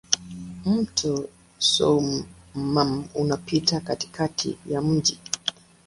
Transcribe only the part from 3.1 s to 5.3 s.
unapita katikati ya mji.